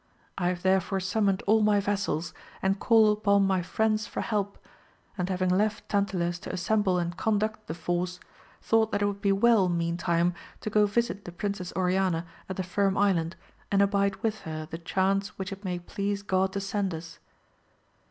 I 0.35 0.47
have 0.47 0.63
there 0.63 0.81
fore 0.81 0.99
summoned 0.99 1.43
all 1.45 1.61
my 1.61 1.79
vassals 1.79 2.33
and 2.63 2.79
called 2.79 3.19
upon 3.19 3.45
my 3.45 3.61
friends 3.61 4.07
for 4.07 4.21
help, 4.21 4.57
and 5.15 5.29
having 5.29 5.51
left 5.51 5.87
Tantiles 5.89 6.39
to 6.39 6.51
assemble 6.51 6.97
and 6.97 7.15
conduct 7.15 7.67
the 7.67 7.75
force, 7.75 8.19
thought 8.63 8.91
that 8.93 9.03
it 9.03 9.05
would 9.05 9.21
be 9.21 9.31
well 9.31 9.69
meantime 9.69 10.33
to 10.61 10.71
go 10.71 10.87
visit 10.87 11.23
the 11.25 11.31
Princess 11.31 11.71
Oriana 11.75 12.25
at 12.49 12.55
the 12.55 12.63
Firm 12.63 12.97
Island, 12.97 13.35
and 13.71 13.79
abide 13.79 14.15
with 14.23 14.39
her 14.39 14.65
the 14.65 14.79
chance 14.79 15.37
which 15.37 15.51
it 15.51 15.63
may 15.63 15.77
please 15.77 16.23
God 16.23 16.51
to 16.53 16.59
send 16.59 16.95
us. 16.95 17.19